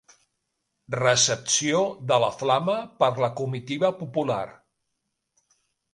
Recepció 0.95 1.83
de 2.11 2.19
la 2.25 2.31
Flama 2.39 2.77
per 3.03 3.11
la 3.27 3.31
comitiva 3.43 3.95
popular. 4.03 4.43